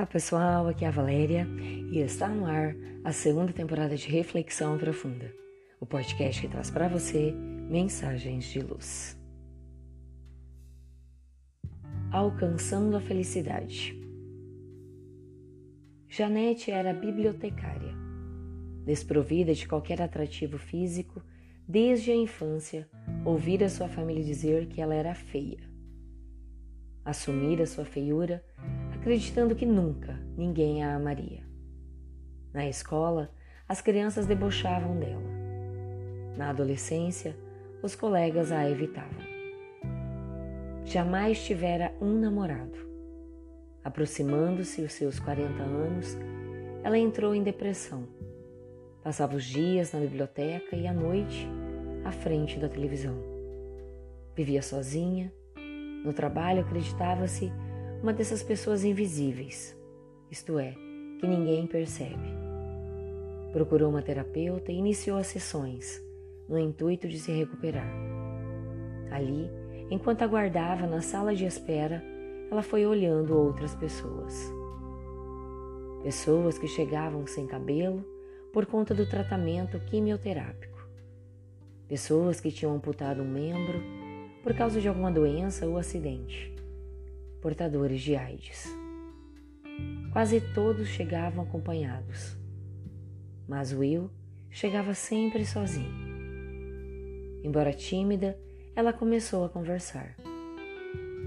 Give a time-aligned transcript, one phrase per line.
[0.00, 1.46] Olá pessoal, aqui é a Valéria
[1.92, 5.30] e está no ar a segunda temporada de Reflexão Profunda,
[5.78, 9.20] o podcast que traz para você mensagens de luz.
[12.10, 13.94] Alcançando a felicidade.
[16.08, 17.92] Janete era bibliotecária,
[18.86, 21.22] desprovida de qualquer atrativo físico,
[21.68, 22.88] desde a infância,
[23.22, 25.60] ouvira sua família dizer que ela era feia.
[27.04, 28.42] Assumir a sua feiura
[29.00, 31.42] acreditando que nunca ninguém a amaria.
[32.52, 33.32] Na escola,
[33.66, 35.22] as crianças debochavam dela.
[36.36, 37.34] Na adolescência,
[37.82, 39.24] os colegas a evitavam.
[40.84, 42.78] Jamais tivera um namorado.
[43.82, 46.18] Aproximando-se os seus 40 anos,
[46.84, 48.06] ela entrou em depressão.
[49.02, 51.48] Passava os dias na biblioteca e à noite
[52.04, 53.16] à frente da televisão.
[54.36, 55.32] Vivia sozinha.
[56.04, 57.50] No trabalho acreditava-se
[58.02, 59.76] uma dessas pessoas invisíveis,
[60.30, 60.72] isto é,
[61.18, 62.34] que ninguém percebe.
[63.52, 66.02] Procurou uma terapeuta e iniciou as sessões,
[66.48, 67.92] no intuito de se recuperar.
[69.10, 69.50] Ali,
[69.90, 72.02] enquanto aguardava na sala de espera,
[72.50, 74.50] ela foi olhando outras pessoas.
[76.02, 78.02] Pessoas que chegavam sem cabelo
[78.50, 80.88] por conta do tratamento quimioterápico.
[81.86, 83.78] Pessoas que tinham amputado um membro
[84.42, 86.59] por causa de alguma doença ou acidente
[87.40, 88.66] portadores de AIDS.
[90.12, 92.36] Quase todos chegavam acompanhados,
[93.48, 94.10] mas Will
[94.50, 96.10] chegava sempre sozinho.
[97.42, 98.38] Embora tímida,
[98.74, 100.16] ela começou a conversar.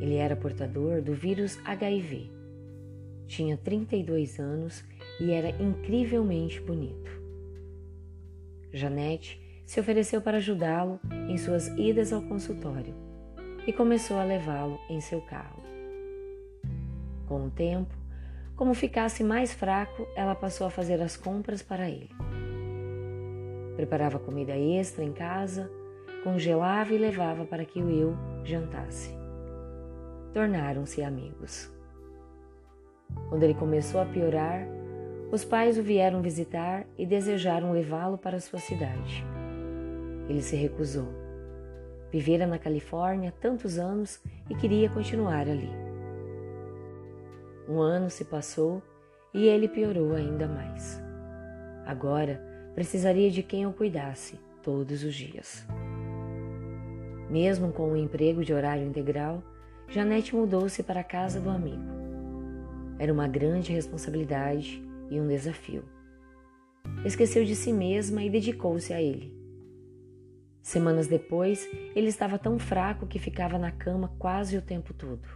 [0.00, 2.30] Ele era portador do vírus HIV.
[3.26, 4.84] Tinha 32 anos
[5.20, 7.10] e era incrivelmente bonito.
[8.72, 12.94] Janete se ofereceu para ajudá-lo em suas idas ao consultório
[13.66, 15.55] e começou a levá-lo em seu carro.
[17.26, 17.94] Com o tempo,
[18.56, 22.10] como ficasse mais fraco, ela passou a fazer as compras para ele.
[23.76, 25.70] Preparava comida extra em casa,
[26.24, 29.14] congelava e levava para que o Will jantasse.
[30.32, 31.70] Tornaram-se amigos.
[33.28, 34.66] Quando ele começou a piorar,
[35.30, 39.24] os pais o vieram visitar e desejaram levá-lo para sua cidade.
[40.28, 41.08] Ele se recusou.
[42.10, 45.85] Vivera na Califórnia tantos anos e queria continuar ali.
[47.68, 48.82] Um ano se passou
[49.34, 51.02] e ele piorou ainda mais.
[51.84, 52.40] Agora
[52.74, 55.66] precisaria de quem o cuidasse todos os dias.
[57.28, 59.42] Mesmo com o emprego de horário integral,
[59.88, 61.82] Janete mudou-se para a casa do amigo.
[62.98, 65.84] Era uma grande responsabilidade e um desafio.
[67.04, 69.34] Esqueceu de si mesma e dedicou-se a ele.
[70.62, 75.28] Semanas depois, ele estava tão fraco que ficava na cama quase o tempo todo.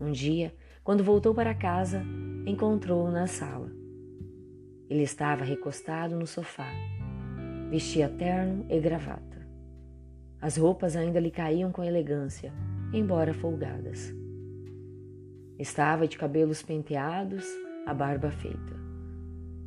[0.00, 2.04] Um dia, quando voltou para casa,
[2.44, 3.72] encontrou-o na sala.
[4.86, 6.70] Ele estava recostado no sofá.
[7.70, 9.48] Vestia terno e gravata.
[10.38, 12.52] As roupas ainda lhe caíam com elegância,
[12.92, 14.14] embora folgadas.
[15.58, 17.46] Estava de cabelos penteados,
[17.86, 18.74] a barba feita.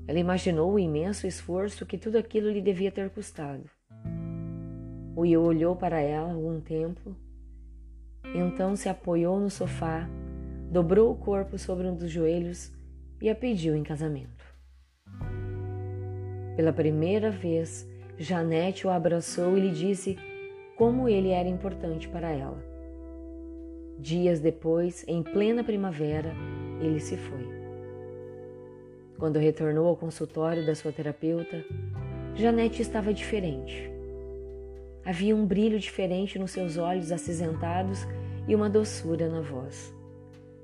[0.07, 3.67] Ela imaginou o imenso esforço que tudo aquilo lhe devia ter custado.
[5.15, 7.15] O Will olhou para ela algum tempo,
[8.35, 10.07] então se apoiou no sofá
[10.69, 12.73] dobrou o corpo sobre um dos joelhos
[13.21, 14.45] e a pediu em casamento.
[16.55, 20.17] Pela primeira vez, Janete o abraçou e lhe disse
[20.75, 22.61] como ele era importante para ela.
[23.97, 26.33] Dias depois, em plena primavera,
[26.81, 27.47] ele se foi.
[29.17, 31.63] Quando retornou ao consultório da sua terapeuta,
[32.35, 33.89] Janete estava diferente.
[35.03, 38.05] Havia um brilho diferente nos seus olhos acinzentados
[38.47, 39.96] e uma doçura na voz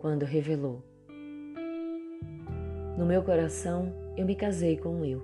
[0.03, 0.83] quando revelou:
[2.97, 5.23] No meu coração eu me casei com o eu.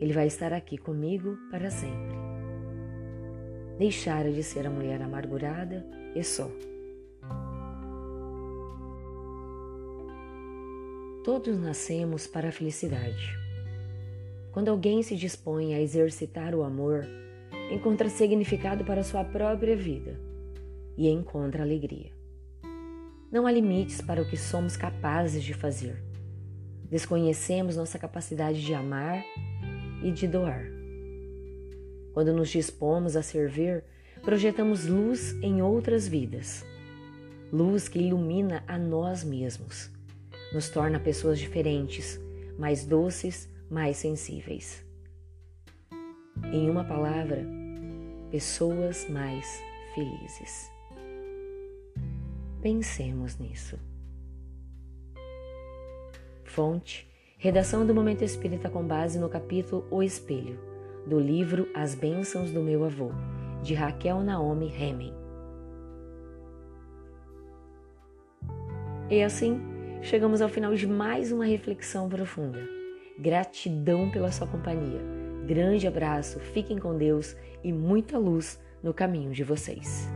[0.00, 2.16] Ele vai estar aqui comigo para sempre.
[3.78, 6.50] Deixara de ser a mulher amargurada e só.
[11.22, 13.38] Todos nascemos para a felicidade.
[14.50, 17.06] Quando alguém se dispõe a exercitar o amor,
[17.70, 20.18] encontra significado para sua própria vida
[20.96, 22.17] e encontra alegria.
[23.30, 26.02] Não há limites para o que somos capazes de fazer.
[26.90, 29.22] Desconhecemos nossa capacidade de amar
[30.02, 30.64] e de doar.
[32.14, 33.84] Quando nos dispomos a servir,
[34.22, 36.64] projetamos luz em outras vidas.
[37.52, 39.90] Luz que ilumina a nós mesmos,
[40.52, 42.18] nos torna pessoas diferentes,
[42.58, 44.82] mais doces, mais sensíveis.
[46.50, 47.46] Em uma palavra,
[48.30, 49.46] pessoas mais
[49.94, 50.77] felizes.
[52.60, 53.78] Pensemos nisso.
[56.44, 57.08] Fonte:
[57.38, 60.58] Redação do Momento Espírita com base no capítulo O Espelho,
[61.06, 63.12] do livro As Bênçãos do Meu Avô,
[63.62, 65.14] de Raquel Naomi Heming.
[69.08, 69.60] E assim,
[70.02, 72.58] chegamos ao final de mais uma reflexão profunda.
[73.18, 75.00] Gratidão pela sua companhia.
[75.46, 80.08] Grande abraço, fiquem com Deus e muita luz no caminho de vocês.